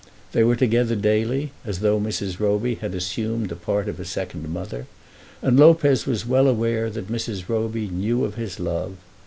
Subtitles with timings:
[0.31, 2.39] They were together daily, as though Mrs.
[2.39, 4.87] Roby had assumed the part of a second mother,
[5.43, 7.47] and Lopez was well aware that Mrs.
[7.47, 8.95] Roby knew of his love.